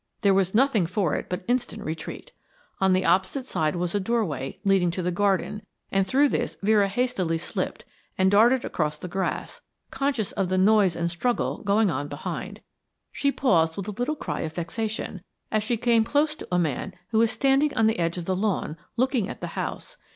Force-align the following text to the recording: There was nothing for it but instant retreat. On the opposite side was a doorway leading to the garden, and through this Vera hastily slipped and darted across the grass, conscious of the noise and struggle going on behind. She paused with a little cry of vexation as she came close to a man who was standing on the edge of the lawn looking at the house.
There 0.21 0.33
was 0.33 0.55
nothing 0.55 0.87
for 0.87 1.13
it 1.13 1.29
but 1.29 1.45
instant 1.47 1.83
retreat. 1.83 2.31
On 2.79 2.93
the 2.93 3.05
opposite 3.05 3.45
side 3.45 3.75
was 3.75 3.93
a 3.93 3.99
doorway 3.99 4.57
leading 4.63 4.89
to 4.89 5.03
the 5.03 5.11
garden, 5.11 5.61
and 5.91 6.07
through 6.07 6.29
this 6.29 6.57
Vera 6.63 6.87
hastily 6.87 7.37
slipped 7.37 7.85
and 8.17 8.31
darted 8.31 8.65
across 8.65 8.97
the 8.97 9.07
grass, 9.07 9.61
conscious 9.91 10.31
of 10.31 10.49
the 10.49 10.57
noise 10.57 10.95
and 10.95 11.11
struggle 11.11 11.61
going 11.61 11.91
on 11.91 12.07
behind. 12.07 12.61
She 13.11 13.31
paused 13.31 13.77
with 13.77 13.87
a 13.87 13.91
little 13.91 14.15
cry 14.15 14.41
of 14.41 14.53
vexation 14.53 15.21
as 15.51 15.61
she 15.63 15.77
came 15.77 16.03
close 16.03 16.33
to 16.37 16.47
a 16.51 16.57
man 16.57 16.95
who 17.09 17.19
was 17.19 17.29
standing 17.29 17.71
on 17.75 17.85
the 17.85 17.99
edge 17.99 18.17
of 18.17 18.25
the 18.25 18.35
lawn 18.35 18.77
looking 18.97 19.29
at 19.29 19.39
the 19.39 19.49
house. 19.53 19.97